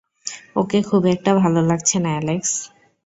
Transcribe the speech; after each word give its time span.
ওকে 0.55 0.79
খুব 0.81 1.03
একটা 1.05 1.31
ভালো 1.41 1.59
লাগছে 1.61 1.97
না, 1.99 2.09
অ্যালেক্স। 2.11 2.51